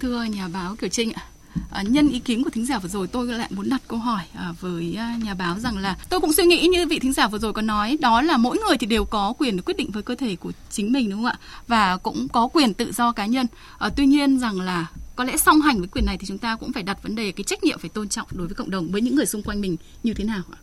Thưa 0.00 0.22
nhà 0.22 0.48
báo 0.52 0.76
Kiều 0.80 0.88
Trinh 0.88 1.12
ạ 1.12 1.28
À, 1.70 1.82
nhân 1.82 2.08
ý 2.08 2.18
kiến 2.18 2.44
của 2.44 2.50
thính 2.50 2.66
giả 2.66 2.78
vừa 2.78 2.88
rồi 2.88 3.06
tôi 3.06 3.26
lại 3.26 3.48
muốn 3.50 3.68
đặt 3.68 3.82
câu 3.88 3.98
hỏi 3.98 4.22
à, 4.34 4.52
với 4.60 4.94
à, 4.98 5.16
nhà 5.24 5.34
báo 5.34 5.58
rằng 5.58 5.78
là 5.78 5.96
tôi 6.08 6.20
cũng 6.20 6.32
suy 6.32 6.44
nghĩ 6.44 6.66
như 6.66 6.86
vị 6.86 6.98
thính 6.98 7.12
giả 7.12 7.28
vừa 7.28 7.38
rồi 7.38 7.52
có 7.52 7.62
nói 7.62 7.98
đó 8.00 8.22
là 8.22 8.36
mỗi 8.36 8.58
người 8.58 8.76
thì 8.78 8.86
đều 8.86 9.04
có 9.04 9.34
quyền 9.38 9.62
quyết 9.62 9.76
định 9.76 9.90
với 9.90 10.02
cơ 10.02 10.14
thể 10.14 10.36
của 10.36 10.52
chính 10.70 10.92
mình 10.92 11.10
đúng 11.10 11.18
không 11.18 11.30
ạ? 11.30 11.38
Và 11.66 11.96
cũng 11.96 12.28
có 12.28 12.48
quyền 12.48 12.74
tự 12.74 12.92
do 12.92 13.12
cá 13.12 13.26
nhân. 13.26 13.46
À, 13.78 13.90
tuy 13.96 14.06
nhiên 14.06 14.38
rằng 14.38 14.60
là 14.60 14.86
có 15.16 15.24
lẽ 15.24 15.36
song 15.36 15.60
hành 15.60 15.78
với 15.78 15.88
quyền 15.88 16.06
này 16.06 16.16
thì 16.18 16.26
chúng 16.26 16.38
ta 16.38 16.56
cũng 16.56 16.72
phải 16.72 16.82
đặt 16.82 17.02
vấn 17.02 17.16
đề 17.16 17.32
cái 17.32 17.44
trách 17.44 17.64
nhiệm 17.64 17.78
phải 17.78 17.90
tôn 17.90 18.08
trọng 18.08 18.26
đối 18.30 18.46
với 18.46 18.54
cộng 18.54 18.70
đồng 18.70 18.88
với 18.92 19.00
những 19.00 19.14
người 19.14 19.26
xung 19.26 19.42
quanh 19.42 19.60
mình 19.60 19.76
như 20.02 20.14
thế 20.14 20.24
nào 20.24 20.42
ạ? 20.52 20.58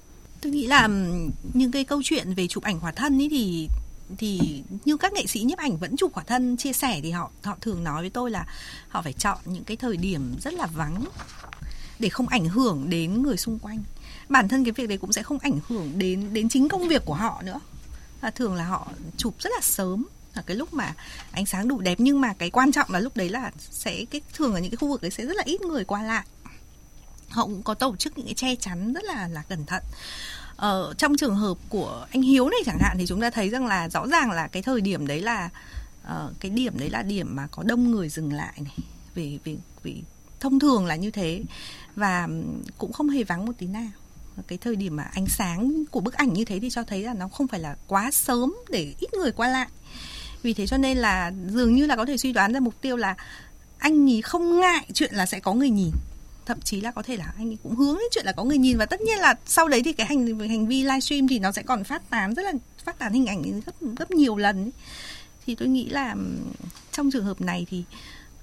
Tôi 0.46 0.52
nghĩ 0.52 0.68
là 0.68 0.88
những 1.54 1.72
cái 1.72 1.84
câu 1.84 2.02
chuyện 2.04 2.34
về 2.34 2.48
chụp 2.48 2.64
ảnh 2.64 2.80
khỏa 2.80 2.92
thân 2.92 3.22
ấy 3.22 3.28
thì 3.30 3.70
thì 4.18 4.64
như 4.86 4.98
các 4.98 5.14
nghệ 5.14 5.26
sĩ 5.26 5.42
nhiếp 5.42 5.58
ảnh 5.58 5.78
vẫn 5.78 5.98
chụp 5.98 6.14
khỏa 6.14 6.24
thân, 6.24 6.58
chia 6.58 6.74
sẻ 6.74 7.00
thì 7.04 7.12
họ 7.12 7.32
họ 7.44 7.58
thường 7.62 7.84
nói 7.84 8.02
với 8.02 8.10
tôi 8.10 8.32
là 8.32 8.46
họ 8.90 9.02
phải 9.02 9.14
chọn 9.14 9.38
những 9.46 9.64
cái 9.64 9.78
thời 9.78 9.98
điểm 9.98 10.36
rất 10.42 10.54
là 10.54 10.66
vắng 10.66 11.06
để 12.00 12.10
không 12.10 12.28
ảnh 12.28 12.46
hưởng 12.46 12.90
đến 12.90 13.24
người 13.24 13.38
xung 13.38 13.60
quanh. 13.60 13.84
Bản 14.30 14.48
thân 14.48 14.64
cái 14.64 14.72
việc 14.72 14.90
đấy 14.90 14.98
cũng 14.98 15.14
sẽ 15.14 15.24
không 15.24 15.40
ảnh 15.40 15.60
hưởng 15.68 15.92
đến 16.00 16.34
đến 16.34 16.50
chính 16.50 16.70
công 16.70 16.88
việc 16.88 17.06
của 17.06 17.14
họ 17.14 17.42
nữa. 17.46 17.60
Và 18.22 18.32
thường 18.32 18.56
là 18.56 18.66
họ 18.66 18.88
chụp 19.18 19.36
rất 19.40 19.50
là 19.56 19.62
sớm 19.62 20.06
ở 20.34 20.42
cái 20.46 20.58
lúc 20.58 20.74
mà 20.74 20.94
ánh 21.32 21.46
sáng 21.46 21.68
đủ 21.68 21.80
đẹp. 21.80 22.00
Nhưng 22.00 22.22
mà 22.22 22.34
cái 22.34 22.50
quan 22.50 22.72
trọng 22.72 22.92
là 22.92 23.00
lúc 23.00 23.18
đấy 23.18 23.30
là 23.30 23.52
sẽ, 23.72 24.06
cái, 24.06 24.22
thường 24.34 24.54
ở 24.54 24.60
những 24.60 24.72
cái 24.72 24.78
khu 24.78 24.88
vực 24.88 25.02
đấy 25.02 25.12
sẽ 25.12 25.26
rất 25.26 25.36
là 25.36 25.44
ít 25.46 25.62
người 25.62 25.84
qua 25.84 26.04
lại. 26.04 26.26
Họ 27.30 27.44
cũng 27.44 27.64
có 27.64 27.74
tổ 27.74 27.96
chức 27.96 28.18
những 28.18 28.26
cái 28.26 28.36
che 28.36 28.56
chắn 28.56 28.94
rất 28.94 29.04
là 29.04 29.28
là 29.28 29.42
cẩn 29.42 29.66
thận 29.66 29.84
ờ, 30.56 30.94
trong 30.98 31.18
trường 31.18 31.36
hợp 31.36 31.58
của 31.70 32.08
anh 32.12 32.22
Hiếu 32.22 32.50
này 32.50 32.60
chẳng 32.66 32.80
hạn 32.82 32.98
thì 33.00 33.06
chúng 33.06 33.22
ta 33.22 33.30
thấy 33.30 33.50
rằng 33.50 33.68
là 33.68 33.90
rõ 33.90 34.08
ràng 34.08 34.32
là 34.32 34.48
cái 34.48 34.64
thời 34.64 34.82
điểm 34.82 35.08
đấy 35.08 35.22
là 35.22 35.50
uh, 36.04 36.34
cái 36.40 36.52
điểm 36.52 36.80
đấy 36.80 36.90
là 36.90 37.04
điểm 37.04 37.36
mà 37.36 37.48
có 37.52 37.64
đông 37.64 37.92
người 37.92 38.10
dừng 38.10 38.34
lại 38.34 38.54
này 38.58 38.78
vì 39.16 39.40
vì 39.44 39.58
vì 39.84 40.04
thông 40.40 40.60
thường 40.60 40.86
là 40.86 40.96
như 40.96 41.12
thế. 41.12 41.44
Và 41.96 42.28
cũng 42.78 42.94
không 42.94 43.10
hề 43.10 43.24
vắng 43.24 43.46
một 43.46 43.54
tí 43.58 43.68
nào. 43.68 43.88
Cái 44.48 44.58
thời 44.58 44.76
điểm 44.76 44.96
mà 44.96 45.04
ánh 45.04 45.26
sáng 45.28 45.84
của 45.92 46.00
bức 46.00 46.14
ảnh 46.14 46.34
như 46.34 46.46
thế 46.46 46.60
thì 46.60 46.70
cho 46.70 46.84
thấy 46.84 47.04
là 47.04 47.14
nó 47.14 47.28
không 47.28 47.48
phải 47.48 47.60
là 47.60 47.76
quá 47.88 48.12
sớm 48.12 48.56
để 48.70 48.94
ít 49.00 49.14
người 49.14 49.32
qua 49.32 49.48
lại. 49.48 49.68
Vì 50.42 50.54
thế 50.54 50.68
cho 50.68 50.78
nên 50.78 50.98
là 50.98 51.32
dường 51.50 51.76
như 51.76 51.86
là 51.86 51.96
có 51.96 52.06
thể 52.06 52.18
suy 52.18 52.34
đoán 52.34 52.54
ra 52.54 52.60
mục 52.60 52.82
tiêu 52.82 52.98
là 52.98 53.16
anh 53.78 54.10
ấy 54.10 54.22
không 54.22 54.60
ngại 54.60 54.86
chuyện 54.94 55.16
là 55.16 55.26
sẽ 55.26 55.40
có 55.40 55.54
người 55.54 55.70
nhìn 55.70 55.92
thậm 56.46 56.62
chí 56.62 56.82
là 56.82 56.92
có 56.92 57.02
thể 57.02 57.18
là 57.18 57.34
anh 57.38 57.50
ấy 57.50 57.58
cũng 57.64 57.76
hướng 57.76 57.96
đến 57.96 58.08
chuyện 58.12 58.26
là 58.26 58.32
có 58.32 58.44
người 58.44 58.58
nhìn 58.58 58.78
và 58.78 58.86
tất 58.86 59.02
nhiên 59.02 59.20
là 59.20 59.36
sau 59.46 59.68
đấy 59.68 59.82
thì 59.86 59.94
cái 59.94 60.08
hành 60.08 60.40
hành 60.40 60.68
vi 60.68 60.84
livestream 60.84 61.28
thì 61.28 61.40
nó 61.40 61.52
sẽ 61.52 61.64
còn 61.64 61.84
phát 61.84 62.10
tán 62.10 62.34
rất 62.34 62.44
là 62.44 62.54
phát 62.86 63.00
tán 63.00 63.14
hình 63.14 63.26
ảnh 63.26 63.62
gấp 63.66 63.74
gấp 63.98 64.12
nhiều 64.12 64.38
lần 64.38 64.66
ấy. 64.66 64.72
thì 65.46 65.56
tôi 65.56 65.68
nghĩ 65.68 65.90
là 65.90 66.16
trong 66.92 67.12
trường 67.12 67.26
hợp 67.26 67.42
này 67.42 67.66
thì 67.70 67.84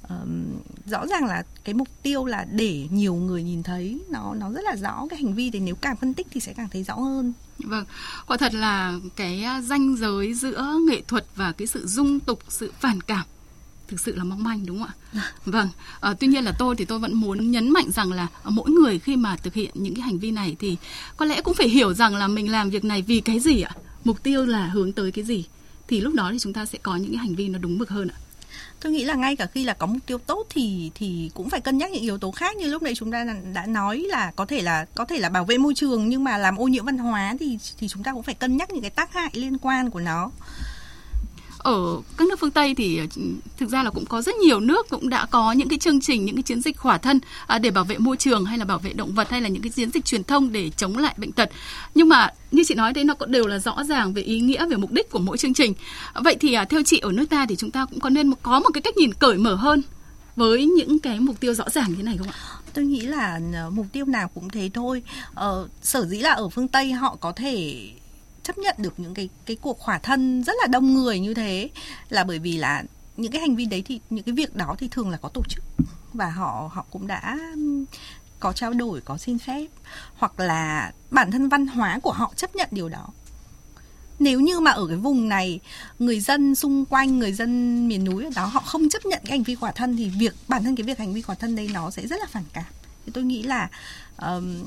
um, 0.08 0.58
rõ 0.87 1.06
ràng 1.06 1.25
là 1.25 1.44
cái 1.64 1.75
mục 1.75 1.88
tiêu 2.02 2.25
là 2.25 2.46
để 2.50 2.87
nhiều 2.90 3.14
người 3.14 3.43
nhìn 3.43 3.62
thấy 3.62 4.00
nó 4.10 4.34
nó 4.34 4.50
rất 4.50 4.64
là 4.64 4.76
rõ 4.76 5.06
cái 5.10 5.22
hành 5.22 5.34
vi 5.34 5.50
thì 5.50 5.60
nếu 5.60 5.75
càng 5.75 5.96
phân 5.96 6.14
tích 6.14 6.26
thì 6.31 6.40
sẽ 6.40 6.52
càng 6.52 6.69
thấy 6.72 6.82
rõ 6.82 6.94
hơn 6.94 7.32
vâng 7.58 7.84
quả 8.26 8.37
thật 8.37 8.55
là 8.55 8.98
cái 9.16 9.44
ranh 9.62 9.96
giới 9.96 10.34
giữa 10.34 10.78
nghệ 10.88 11.02
thuật 11.08 11.26
và 11.37 11.52
cái 11.52 11.66
sự 11.66 11.87
dung 11.87 12.20
tục 12.20 12.38
sự 12.48 12.72
phản 12.81 13.00
cảm 13.00 13.26
thực 13.93 14.00
sự 14.00 14.17
là 14.17 14.25
mong 14.25 14.43
manh 14.43 14.67
đúng 14.67 14.79
không 14.79 14.91
ạ? 15.12 15.23
Vâng. 15.44 15.69
À, 16.00 16.15
tuy 16.21 16.27
nhiên 16.27 16.44
là 16.44 16.53
tôi 16.59 16.77
thì 16.77 16.84
tôi 16.84 16.99
vẫn 16.99 17.15
muốn 17.15 17.51
nhấn 17.51 17.70
mạnh 17.70 17.91
rằng 17.91 18.13
là 18.13 18.27
mỗi 18.44 18.70
người 18.70 18.99
khi 18.99 19.17
mà 19.17 19.37
thực 19.37 19.55
hiện 19.55 19.70
những 19.75 19.94
cái 19.94 20.03
hành 20.03 20.19
vi 20.19 20.31
này 20.31 20.56
thì 20.58 20.77
có 21.17 21.25
lẽ 21.25 21.41
cũng 21.41 21.55
phải 21.55 21.69
hiểu 21.69 21.94
rằng 21.94 22.17
là 22.17 22.27
mình 22.27 22.53
làm 22.53 22.70
việc 22.70 22.84
này 22.84 23.03
vì 23.03 23.20
cái 23.20 23.41
gì 23.41 23.63
ạ? 23.63 23.70
Mục 24.05 24.22
tiêu 24.22 24.46
là 24.46 24.67
hướng 24.67 24.93
tới 24.93 25.13
cái 25.13 25.25
gì? 25.25 25.44
Thì 25.89 26.01
lúc 26.01 26.15
đó 26.15 26.29
thì 26.32 26.39
chúng 26.39 26.53
ta 26.53 26.67
sẽ 26.67 26.79
có 26.82 26.96
những 26.96 27.11
cái 27.11 27.19
hành 27.19 27.34
vi 27.34 27.49
nó 27.49 27.58
đúng 27.58 27.79
mực 27.79 27.91
hơn 27.91 28.08
ạ 28.08 28.19
tôi 28.82 28.93
nghĩ 28.93 29.05
là 29.05 29.15
ngay 29.15 29.37
cả 29.37 29.46
khi 29.46 29.65
là 29.65 29.75
có 29.75 29.87
mục 29.87 30.06
tiêu 30.06 30.19
tốt 30.19 30.46
thì 30.51 30.91
thì 30.94 31.31
cũng 31.34 31.51
phải 31.51 31.61
cân 31.61 31.79
nhắc 31.79 31.91
những 31.91 32.03
yếu 32.03 32.19
tố 32.19 32.31
khác 32.31 32.56
như 32.56 32.67
lúc 32.67 32.82
nãy 32.82 32.94
chúng 32.94 33.13
ta 33.13 33.27
đã 33.55 33.67
nói 33.67 33.99
là 33.99 34.32
có 34.37 34.46
thể 34.46 34.63
là 34.63 34.87
có 34.94 35.05
thể 35.05 35.19
là 35.19 35.29
bảo 35.29 35.44
vệ 35.44 35.58
môi 35.58 35.75
trường 35.75 36.08
nhưng 36.08 36.25
mà 36.25 36.39
làm 36.39 36.56
ô 36.56 36.65
nhiễm 36.65 36.84
văn 36.84 36.99
hóa 36.99 37.34
thì 37.41 37.58
thì 37.79 37.89
chúng 37.89 38.03
ta 38.03 38.13
cũng 38.13 38.22
phải 38.22 38.34
cân 38.34 38.56
nhắc 38.56 38.70
những 38.70 38.82
cái 38.82 38.91
tác 38.91 39.13
hại 39.13 39.31
liên 39.34 39.58
quan 39.58 39.91
của 39.91 40.01
nó 40.01 40.31
ở 41.62 42.00
các 42.16 42.28
nước 42.28 42.40
phương 42.40 42.50
Tây 42.50 42.74
thì 42.74 42.98
ờ, 42.98 43.06
thực 43.56 43.70
ra 43.70 43.82
là 43.82 43.90
cũng 43.90 44.06
có 44.06 44.22
rất 44.22 44.36
nhiều 44.36 44.60
nước 44.60 44.88
cũng 44.90 45.08
đã 45.08 45.26
có 45.26 45.52
những 45.52 45.69
cái 45.69 45.78
chương 45.78 46.00
trình 46.00 46.24
những 46.24 46.36
cái 46.36 46.42
chiến 46.42 46.60
dịch 46.60 46.78
khỏa 46.78 46.98
thân 46.98 47.20
à, 47.46 47.58
để 47.58 47.70
bảo 47.70 47.84
vệ 47.84 47.98
môi 47.98 48.16
trường 48.16 48.44
hay 48.44 48.58
là 48.58 48.64
bảo 48.64 48.78
vệ 48.78 48.92
động 48.92 49.12
vật 49.14 49.31
hay 49.31 49.40
là 49.40 49.48
những 49.48 49.62
cái 49.62 49.70
chiến 49.70 49.90
dịch 49.90 50.04
truyền 50.04 50.24
thông 50.24 50.52
để 50.52 50.70
chống 50.76 50.98
lại 50.98 51.14
bệnh 51.16 51.32
tật 51.32 51.50
nhưng 51.94 52.08
mà 52.08 52.28
như 52.50 52.64
chị 52.66 52.74
nói 52.74 52.92
đấy 52.92 53.04
nó 53.04 53.14
cũng 53.14 53.32
đều 53.32 53.46
là 53.46 53.58
rõ 53.58 53.84
ràng 53.84 54.12
về 54.12 54.22
ý 54.22 54.40
nghĩa 54.40 54.66
về 54.66 54.76
mục 54.76 54.92
đích 54.92 55.10
của 55.10 55.19
mỗi 55.19 55.38
chương 55.38 55.54
trình 55.54 55.74
vậy 56.14 56.36
thì 56.40 56.54
à, 56.54 56.64
theo 56.64 56.82
chị 56.82 56.98
ở 56.98 57.12
nước 57.12 57.31
ta 57.31 57.46
thì 57.48 57.56
chúng 57.56 57.70
ta 57.70 57.84
cũng 57.84 58.00
có 58.00 58.10
nên 58.10 58.32
có 58.42 58.60
một 58.60 58.70
cái 58.74 58.82
cách 58.82 58.96
nhìn 58.96 59.14
cởi 59.14 59.38
mở 59.38 59.54
hơn 59.54 59.82
với 60.36 60.66
những 60.66 60.98
cái 60.98 61.20
mục 61.20 61.40
tiêu 61.40 61.54
rõ 61.54 61.64
ràng 61.70 61.88
như 61.88 61.96
thế 61.96 62.02
này 62.02 62.16
không 62.19 62.28
ạ? 62.28 62.34
Tôi 62.74 62.84
nghĩ 62.84 63.00
là 63.00 63.40
ờ, 63.54 63.70
mục 63.70 63.86
tiêu 63.92 64.04
nào 64.04 64.31
cũng 64.34 64.50
thế 64.50 64.70
thôi. 64.74 65.02
Ờ, 65.34 65.69
sở 65.82 66.04
dĩ 66.04 66.19
là 66.19 66.31
ở 66.31 66.48
phương 66.48 66.69
Tây 66.69 66.92
họ 66.92 67.16
có 67.20 67.32
thể 67.32 67.88
chấp 68.43 68.58
nhận 68.58 68.75
được 68.79 69.01
những 69.01 69.15
cái 69.15 69.29
cái 69.46 69.56
cuộc 69.63 69.79
khỏa 69.79 69.99
thân 69.99 70.44
rất 70.44 70.53
là 70.61 70.67
đông 70.67 70.94
người 70.94 71.20
như 71.20 71.34
thế 71.34 71.70
là 72.08 72.25
bởi 72.25 72.39
vì 72.39 72.56
là 72.58 72.82
những 73.17 73.32
cái 73.32 73.41
hành 73.41 73.56
vi 73.56 73.65
đấy 73.65 73.82
thì 73.87 74.01
những 74.11 74.25
cái 74.25 74.34
việc 74.34 74.56
đó 74.56 74.77
thì 74.79 74.89
thường 74.89 75.11
là 75.11 75.17
có 75.17 75.29
tổ 75.29 75.43
chức 75.49 75.65
và 76.13 76.31
họ 76.31 76.70
họ 76.72 76.87
cũng 76.91 77.06
đã 77.06 77.39
có 78.41 78.53
trao 78.53 78.72
đổi 78.72 79.01
có 79.01 79.19
xin 79.19 79.39
phép 79.39 79.67
hoặc 80.17 80.41
là 80.41 80.93
bản 81.11 81.31
thân 81.31 81.49
văn 81.49 81.67
hóa 81.67 81.99
của 82.03 82.13
họ 82.13 82.32
chấp 82.37 82.56
nhận 82.56 82.69
điều 82.70 82.89
đó. 82.89 83.08
Nếu 84.19 84.41
như 84.41 84.61
mà 84.61 84.70
ở 84.70 84.87
cái 84.87 84.96
vùng 84.96 85.29
này 85.29 85.61
người 85.99 86.20
dân 86.20 86.55
xung 86.55 86.84
quanh 86.84 87.19
người 87.19 87.32
dân 87.32 87.89
miền 87.89 88.05
núi 88.05 88.25
ở 88.25 88.31
đó 88.37 88.44
họ 88.44 88.61
không 88.61 88.89
chấp 88.89 89.06
nhận 89.06 89.20
cái 89.25 89.39
hành 89.39 89.43
vi 89.43 89.55
khỏa 89.55 89.72
thân 89.72 89.96
thì 89.96 90.08
việc 90.08 90.34
bản 90.49 90.65
thân 90.65 90.77
cái 90.77 90.84
việc 90.84 90.99
hành 90.99 91.15
vi 91.15 91.22
khỏa 91.22 91.34
thân 91.34 91.56
đây 91.56 91.70
nó 91.72 91.91
sẽ 91.91 92.06
rất 92.06 92.20
là 92.20 92.27
phản 92.27 92.44
cảm. 92.53 92.65
Thì 93.06 93.13
tôi 93.15 93.25
nghĩ 93.25 93.43
là 93.43 93.69
um, 94.17 94.65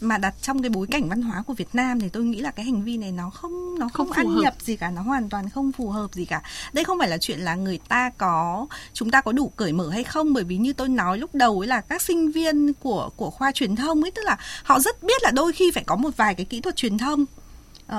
mà 0.00 0.18
đặt 0.18 0.34
trong 0.42 0.62
cái 0.62 0.70
bối 0.70 0.86
cảnh 0.90 1.08
văn 1.08 1.22
hóa 1.22 1.42
của 1.46 1.54
Việt 1.54 1.68
Nam 1.72 2.00
thì 2.00 2.08
tôi 2.08 2.24
nghĩ 2.24 2.40
là 2.40 2.50
cái 2.50 2.64
hành 2.64 2.82
vi 2.82 2.96
này 2.96 3.12
nó 3.12 3.30
không 3.30 3.78
nó 3.78 3.88
không, 3.92 4.06
Không 4.06 4.16
ăn 4.16 4.26
hợp. 4.26 4.40
nhập 4.42 4.54
gì 4.60 4.76
cả 4.76 4.90
nó 4.90 5.02
hoàn 5.02 5.28
toàn 5.28 5.50
không 5.50 5.72
phù 5.72 5.90
hợp 5.90 6.14
gì 6.14 6.24
cả 6.24 6.42
đây 6.72 6.84
không 6.84 6.98
phải 6.98 7.08
là 7.08 7.18
chuyện 7.18 7.38
là 7.40 7.54
người 7.54 7.78
ta 7.88 8.10
có 8.18 8.66
chúng 8.92 9.10
ta 9.10 9.20
có 9.20 9.32
đủ 9.32 9.52
cởi 9.56 9.72
mở 9.72 9.90
hay 9.90 10.04
không 10.04 10.32
bởi 10.32 10.44
vì 10.44 10.56
như 10.56 10.72
tôi 10.72 10.88
nói 10.88 11.18
lúc 11.18 11.34
đầu 11.34 11.60
ấy 11.60 11.66
là 11.68 11.80
các 11.80 12.02
sinh 12.02 12.30
viên 12.32 12.72
của 12.72 13.10
của 13.16 13.30
khoa 13.30 13.52
truyền 13.52 13.76
thông 13.76 14.02
ấy 14.02 14.10
tức 14.10 14.22
là 14.24 14.38
họ 14.64 14.80
rất 14.80 15.02
biết 15.02 15.22
là 15.22 15.30
đôi 15.30 15.52
khi 15.52 15.70
phải 15.70 15.84
có 15.84 15.96
một 15.96 16.10
vài 16.16 16.34
cái 16.34 16.44
kỹ 16.46 16.60
thuật 16.60 16.76
truyền 16.76 16.98
thông 16.98 17.24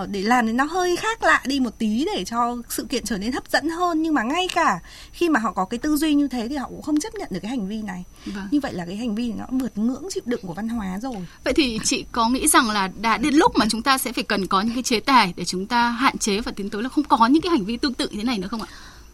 để 0.10 0.24
làm 0.24 0.48
thì 0.48 0.54
nó 0.54 0.64
hơi 0.64 0.96
khác 0.96 1.24
lạ 1.24 1.42
đi 1.46 1.60
một 1.60 1.78
tí 1.78 2.06
để 2.16 2.24
cho 2.26 2.58
sự 2.70 2.86
kiện 2.86 3.04
trở 3.04 3.18
nên 3.18 3.32
hấp 3.32 3.52
dẫn 3.52 3.70
hơn. 3.70 4.02
Nhưng 4.02 4.14
mà 4.14 4.24
ngay 4.24 4.48
cả 4.54 4.80
khi 5.12 5.30
mà 5.30 5.40
họ 5.40 5.52
có 5.52 5.66
cái 5.66 5.78
tư 5.78 5.98
duy 5.98 6.14
như 6.14 6.28
thế 6.28 6.48
thì 6.48 6.56
họ 6.56 6.68
cũng 6.70 6.82
không 6.82 7.00
chấp 7.00 7.16
nhận 7.16 7.28
được 7.32 7.40
cái 7.42 7.50
hành 7.50 7.68
vi 7.68 7.82
này. 7.82 8.04
Vâng. 8.26 8.48
như 8.52 8.60
vậy 8.60 8.74
là 8.74 8.86
cái 8.86 8.96
hành 8.96 9.16
vi 9.16 9.32
nó 9.32 9.46
vượt 9.52 9.78
ngưỡng 9.78 10.08
chịu 10.14 10.24
đựng 10.26 10.42
của 10.44 10.54
văn 10.54 10.70
hóa 10.70 11.00
rồi. 11.00 11.16
Vậy 11.44 11.54
thì 11.54 11.80
chị 11.84 12.06
có 12.12 12.30
nghĩ 12.30 12.48
rằng 12.48 12.70
là 12.70 12.90
đã 13.02 13.18
đến 13.18 13.34
lúc 13.34 13.52
mà 13.56 13.66
chúng 13.70 13.82
ta 13.82 13.98
sẽ 13.98 14.12
phải 14.12 14.24
cần 14.24 14.48
có 14.48 14.62
những 14.62 14.74
cái 14.74 14.84
chế 14.84 15.00
tài 15.00 15.34
để 15.38 15.46
chúng 15.46 15.66
ta 15.66 15.90
hạn 15.90 16.18
chế 16.18 16.42
và 16.42 16.52
tiến 16.52 16.70
tới 16.70 16.84
là 16.84 16.90
không 16.90 17.04
có 17.04 17.28
những 17.28 17.42
cái 17.42 17.50
hành 17.50 17.66
vi 17.66 17.78
tương 17.78 17.94
tự 17.94 18.08
như 18.10 18.18
thế 18.18 18.24
này 18.24 18.38
nữa 18.38 18.48
không 18.48 18.62
ạ? 18.62 18.68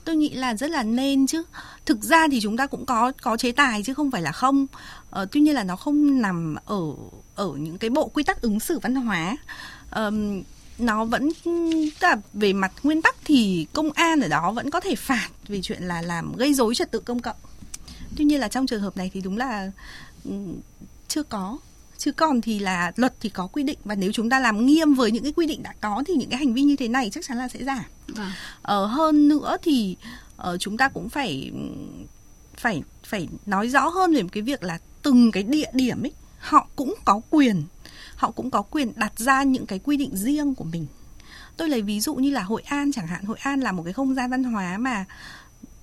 tôi 0.06 0.16
nghĩ 0.16 0.30
là 0.30 0.56
rất 0.56 0.72
là 0.72 0.84
nên 0.84 1.28
chứ. 1.28 1.44
Thực 1.86 2.02
ra 2.02 2.28
thì 2.32 2.40
chúng 2.42 2.58
ta 2.58 2.68
cũng 2.68 2.86
có 2.86 3.12
có 3.22 3.38
chế 3.38 3.52
tài 3.52 3.84
chứ 3.84 3.94
không 3.94 4.12
phải 4.12 4.22
là 4.22 4.32
không. 4.32 4.68
Ờ, 5.10 5.26
tuy 5.32 5.42
nhiên 5.42 5.56
là 5.56 5.64
nó 5.64 5.76
không 5.76 6.22
nằm 6.22 6.56
ở 6.66 6.82
ở 7.36 7.52
những 7.58 7.78
cái 7.78 7.90
bộ 7.90 8.08
quy 8.08 8.24
tắc 8.24 8.42
ứng 8.42 8.60
xử 8.60 8.80
văn 8.80 8.96
hóa. 8.96 9.38
Ờm, 9.90 10.42
nó 10.80 11.06
vẫn 11.06 11.30
tức 12.00 12.08
là 12.08 12.18
về 12.34 12.54
mặt 12.54 12.72
nguyên 12.84 13.02
tắc 13.02 13.16
thì 13.26 13.68
công 13.74 13.92
an 13.92 14.20
ở 14.22 14.28
đó 14.28 14.52
vẫn 14.52 14.70
có 14.70 14.80
thể 14.80 14.96
phạt 14.96 15.30
vì 15.48 15.62
chuyện 15.62 15.84
là 15.84 16.02
làm 16.02 16.36
gây 16.36 16.54
rối 16.54 16.76
trật 16.76 16.92
tự 16.92 17.00
công 17.00 17.20
cộng. 17.20 17.36
Tuy 18.18 18.26
nhiên 18.26 18.40
là 18.40 18.48
trong 18.48 18.68
trường 18.68 18.82
hợp 18.82 18.98
này 18.98 19.12
thì 19.14 19.22
đúng 19.22 19.38
là 19.38 19.72
ừm, 20.26 20.56
chưa 21.08 21.24
có. 21.24 21.58
Chứ 21.98 22.12
còn 22.12 22.42
thì 22.42 22.60
là 22.60 22.92
luật 22.96 23.14
thì 23.20 23.30
có 23.30 23.48
quy 23.48 23.64
định 23.64 23.78
và 23.86 23.96
nếu 23.96 24.12
chúng 24.12 24.30
ta 24.30 24.40
làm 24.40 24.66
nghiêm 24.66 24.94
với 24.94 25.12
những 25.12 25.24
cái 25.24 25.34
quy 25.36 25.48
định 25.48 25.64
đã 25.64 25.74
có 25.82 26.04
thì 26.08 26.14
những 26.14 26.30
cái 26.30 26.40
hành 26.40 26.54
vi 26.54 26.62
như 26.62 26.76
thế 26.76 26.88
này 26.88 27.10
chắc 27.10 27.26
chắn 27.28 27.38
là 27.38 27.48
sẽ 27.48 27.64
giảm. 27.64 27.84
Vâng. 28.08 28.32
ờ, 28.62 28.86
hơn 28.86 29.28
nữa 29.28 29.58
thì 29.64 29.96
ờ, 30.38 30.58
chúng 30.58 30.78
ta 30.78 30.90
cũng 30.90 31.10
phải 31.10 31.52
phải 32.58 32.84
phải 33.04 33.28
nói 33.46 33.68
rõ 33.68 33.88
hơn 33.88 34.14
về 34.14 34.24
cái 34.32 34.44
việc 34.44 34.64
là 34.64 34.78
từng 35.02 35.32
cái 35.32 35.44
địa 35.44 35.72
điểm 35.74 36.06
ấy 36.06 36.14
họ 36.40 36.68
cũng 36.76 36.96
có 37.06 37.22
quyền 37.30 37.64
họ 38.24 38.32
cũng 38.32 38.52
có 38.52 38.62
quyền 38.62 38.92
đặt 38.96 39.20
ra 39.20 39.44
những 39.44 39.66
cái 39.66 39.80
quy 39.80 39.98
định 39.98 40.16
riêng 40.16 40.56
của 40.56 40.64
mình. 40.64 40.88
Tôi 41.58 41.70
lấy 41.70 41.82
ví 41.82 42.00
dụ 42.00 42.16
như 42.16 42.30
là 42.30 42.44
hội 42.44 42.62
an 42.62 42.92
chẳng 42.92 43.08
hạn. 43.08 43.24
Hội 43.24 43.38
an 43.42 43.60
là 43.60 43.72
một 43.72 43.84
cái 43.84 43.94
không 43.94 44.16
gian 44.16 44.32
văn 44.32 44.44
hóa 44.44 44.78
mà 44.78 45.06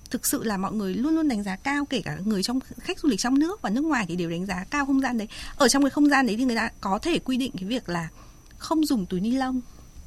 thực 0.09 0.25
sự 0.25 0.43
là 0.43 0.57
mọi 0.57 0.73
người 0.73 0.93
luôn 0.93 1.15
luôn 1.15 1.27
đánh 1.27 1.43
giá 1.43 1.55
cao, 1.55 1.85
kể 1.85 2.01
cả 2.01 2.17
người 2.25 2.43
trong, 2.43 2.59
khách 2.79 2.99
du 2.99 3.09
lịch 3.09 3.19
trong 3.19 3.39
nước 3.39 3.61
và 3.61 3.69
nước 3.69 3.81
ngoài 3.81 4.05
thì 4.07 4.15
đều 4.15 4.29
đánh 4.29 4.45
giá 4.45 4.65
cao 4.69 4.85
không 4.85 5.01
gian 5.01 5.17
đấy. 5.17 5.27
Ở 5.55 5.67
trong 5.67 5.83
cái 5.83 5.89
không 5.89 6.09
gian 6.09 6.27
đấy 6.27 6.35
thì 6.37 6.45
người 6.45 6.55
ta 6.55 6.69
có 6.81 6.99
thể 6.99 7.19
quy 7.19 7.37
định 7.37 7.51
cái 7.59 7.69
việc 7.69 7.89
là 7.89 8.09
không 8.57 8.85
dùng 8.85 9.05
túi 9.05 9.19
ni 9.19 9.31
lông. 9.31 9.61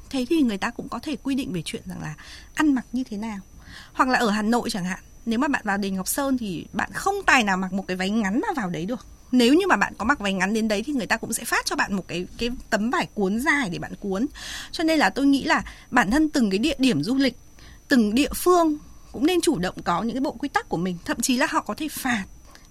Thế 0.09 0.25
thì 0.29 0.41
người 0.41 0.57
ta 0.57 0.69
cũng 0.69 0.89
có 0.89 0.99
thể 0.99 1.15
quy 1.15 1.35
định 1.35 1.53
về 1.53 1.61
chuyện 1.65 1.83
rằng 1.85 2.01
là 2.01 2.15
ăn 2.53 2.73
mặc 2.73 2.85
như 2.91 3.03
thế 3.03 3.17
nào. 3.17 3.39
Hoặc 3.93 4.09
là 4.09 4.19
ở 4.19 4.29
Hà 4.29 4.41
Nội 4.41 4.69
chẳng 4.69 4.85
hạn, 4.85 4.99
nếu 5.25 5.39
mà 5.39 5.47
bạn 5.47 5.61
vào 5.65 5.77
đền 5.77 5.95
Ngọc 5.95 6.07
Sơn 6.07 6.37
thì 6.37 6.65
bạn 6.73 6.89
không 6.93 7.15
tài 7.25 7.43
nào 7.43 7.57
mặc 7.57 7.73
một 7.73 7.87
cái 7.87 7.97
váy 7.97 8.09
ngắn 8.09 8.41
mà 8.47 8.53
vào 8.55 8.69
đấy 8.69 8.85
được 8.85 9.05
nếu 9.31 9.53
như 9.53 9.67
mà 9.67 9.75
bạn 9.75 9.93
có 9.97 10.05
mặc 10.05 10.19
váy 10.19 10.33
ngắn 10.33 10.53
đến 10.53 10.67
đấy 10.67 10.83
thì 10.85 10.93
người 10.93 11.07
ta 11.07 11.17
cũng 11.17 11.33
sẽ 11.33 11.43
phát 11.45 11.65
cho 11.65 11.75
bạn 11.75 11.93
một 11.95 12.07
cái 12.07 12.27
cái 12.37 12.49
tấm 12.69 12.89
vải 12.89 13.07
cuốn 13.13 13.39
dài 13.39 13.69
để 13.69 13.79
bạn 13.79 13.93
cuốn. 13.99 14.25
Cho 14.71 14.83
nên 14.83 14.99
là 14.99 15.09
tôi 15.09 15.25
nghĩ 15.25 15.43
là 15.43 15.63
bản 15.91 16.11
thân 16.11 16.29
từng 16.29 16.49
cái 16.49 16.57
địa 16.57 16.75
điểm 16.77 17.03
du 17.03 17.15
lịch, 17.15 17.37
từng 17.87 18.15
địa 18.15 18.33
phương 18.35 18.77
cũng 19.11 19.25
nên 19.25 19.41
chủ 19.41 19.59
động 19.59 19.75
có 19.83 20.03
những 20.03 20.15
cái 20.15 20.21
bộ 20.21 20.31
quy 20.31 20.49
tắc 20.49 20.69
của 20.69 20.77
mình. 20.77 20.97
Thậm 21.05 21.21
chí 21.21 21.37
là 21.37 21.47
họ 21.49 21.61
có 21.61 21.73
thể 21.77 21.87
phạt. 21.91 22.23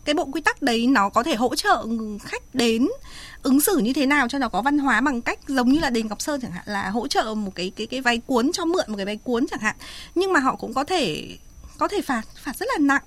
Cái 0.04 0.14
bộ 0.14 0.25
quy 0.25 0.40
tắc 0.40 0.62
đấy 0.62 0.87
nó 0.87 1.08
có 1.08 1.23
thể 1.23 1.34
hỗ 1.34 1.54
trợ 1.54 1.87
khách 2.23 2.54
đến 2.54 2.88
ứng 3.42 3.61
xử 3.61 3.78
như 3.78 3.92
thế 3.92 4.06
nào 4.06 4.28
cho 4.28 4.38
nó 4.38 4.49
có 4.49 4.62
văn 4.62 4.78
hóa 4.78 5.00
bằng 5.00 5.23
cách 5.23 5.38
giống 5.49 5.73
như 5.73 5.80
là 5.80 5.90
đền 5.90 6.06
Ngọc 6.06 6.20
Sơn 6.20 6.40
chẳng 6.40 6.52
hạn, 6.52 6.64
là 6.66 6.90
hỗ 6.90 7.08
trợ 7.08 7.34
một 7.34 7.54
cái 7.54 7.73
cái 7.76 7.87
cái 7.87 8.00
váy 8.00 8.18
cuốn 8.18 8.52
cho 8.52 8.64
mượn 8.64 8.84
một 8.88 8.96
cái 8.96 9.06
váy 9.06 9.16
cuốn 9.16 9.46
chẳng 9.50 9.61
hạn. 9.61 9.76
Nhưng 10.14 10.32
mà 10.32 10.40
họ 10.40 10.56
cũng 10.56 10.75
có 10.75 10.84
thể 10.84 11.37
có 11.78 11.88
thể 11.88 12.02
phạt 12.02 12.22
phạt 12.42 12.56
rất 12.56 12.66
là 12.72 12.78
nặng. 12.80 13.02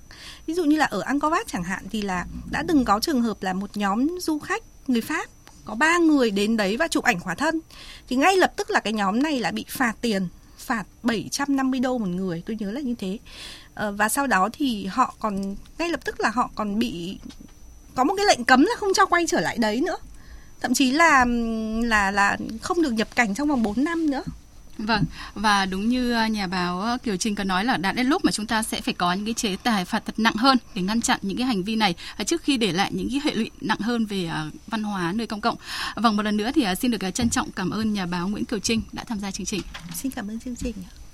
Ví 0.46 0.54
dụ 0.54 0.64
như 0.64 0.76
là 0.76 0.84
ở 0.84 1.00
Angkor 1.00 1.32
Wat 1.32 1.44
chẳng 1.46 1.64
hạn 1.64 1.84
thì 1.90 2.02
là 2.02 2.26
đã 2.50 2.64
từng 2.68 2.84
có 2.84 3.00
trường 3.00 3.22
hợp 3.22 3.42
là 3.42 3.52
một 3.52 3.76
nhóm 3.76 4.18
du 4.20 4.38
khách 4.38 4.62
người 4.86 5.00
Pháp 5.00 5.28
có 5.68 5.74
ba 5.74 5.98
người 5.98 6.30
đến 6.30 6.56
đấy 6.56 6.76
và 6.76 6.88
chụp 6.88 7.04
ảnh 7.04 7.20
khỏa 7.20 7.34
thân. 7.34 7.60
Thì 8.08 8.16
ngay 8.16 8.36
lập 8.36 8.52
tức 8.56 8.70
là 8.70 8.80
cái 8.80 8.92
nhóm 8.92 9.22
này 9.22 9.40
là 9.40 9.50
bị 9.50 9.64
phạt 9.68 9.92
tiền, 10.00 10.28
phạt 10.58 10.84
750 11.02 11.80
đô 11.80 11.98
một 11.98 12.08
người, 12.08 12.42
tôi 12.46 12.56
nhớ 12.60 12.70
là 12.70 12.80
như 12.80 12.94
thế. 12.98 13.18
Ờ, 13.74 13.92
và 13.92 14.08
sau 14.08 14.26
đó 14.26 14.48
thì 14.52 14.86
họ 14.86 15.14
còn, 15.20 15.56
ngay 15.78 15.88
lập 15.88 16.00
tức 16.04 16.20
là 16.20 16.30
họ 16.30 16.50
còn 16.54 16.78
bị, 16.78 17.18
có 17.94 18.04
một 18.04 18.14
cái 18.16 18.26
lệnh 18.26 18.44
cấm 18.44 18.62
là 18.62 18.74
không 18.76 18.94
cho 18.94 19.06
quay 19.06 19.26
trở 19.26 19.40
lại 19.40 19.58
đấy 19.58 19.80
nữa. 19.80 19.96
Thậm 20.60 20.74
chí 20.74 20.90
là 20.92 21.24
là 21.84 22.10
là 22.10 22.36
không 22.62 22.82
được 22.82 22.92
nhập 22.92 23.08
cảnh 23.14 23.34
trong 23.34 23.48
vòng 23.48 23.62
4 23.62 23.84
năm 23.84 24.10
nữa. 24.10 24.22
Vâng, 24.78 25.04
và 25.34 25.66
đúng 25.66 25.88
như 25.88 26.12
ờ, 26.12 26.26
nhà 26.26 26.46
báo 26.46 26.80
ờ, 26.80 26.98
Kiều 26.98 27.16
Trinh 27.16 27.34
có 27.34 27.44
nói 27.44 27.64
là 27.64 27.76
đã 27.76 27.92
đến 27.92 28.06
lúc 28.06 28.24
mà 28.24 28.32
chúng 28.32 28.46
ta 28.46 28.62
sẽ 28.62 28.80
phải 28.80 28.94
có 28.94 29.12
những 29.12 29.24
cái 29.24 29.34
chế 29.34 29.56
tài 29.56 29.84
phạt 29.84 30.02
thật 30.06 30.18
nặng 30.18 30.36
hơn 30.36 30.58
để 30.74 30.82
ngăn 30.82 31.00
chặn 31.00 31.18
những 31.22 31.38
cái 31.38 31.46
hành 31.46 31.62
vi 31.62 31.76
này 31.76 31.94
ờ, 32.16 32.24
trước 32.24 32.42
khi 32.42 32.56
để 32.56 32.72
lại 32.72 32.90
những 32.92 33.08
cái 33.10 33.20
hệ 33.24 33.34
lụy 33.34 33.50
nặng 33.60 33.80
hơn 33.80 34.06
về 34.06 34.30
văn 34.66 34.82
hóa 34.82 35.12
nơi 35.12 35.26
công 35.26 35.40
cộng. 35.40 35.56
Vâng, 35.96 36.16
một 36.16 36.22
lần 36.22 36.36
nữa 36.36 36.50
thì 36.54 36.66
xin 36.80 36.90
được 36.90 37.14
trân 37.14 37.30
trọng 37.30 37.52
cảm 37.52 37.70
ơn 37.70 37.92
nhà 37.92 38.06
báo 38.06 38.28
Nguyễn 38.28 38.44
Kiều 38.44 38.58
Trinh 38.58 38.82
đã 38.92 39.04
tham 39.04 39.20
gia 39.20 39.30
chương 39.30 39.46
trình. 39.46 39.62
xin 39.94 40.12
cảm 40.12 40.30
ơn 40.30 40.40
chương 40.40 40.56
trình 40.56 40.74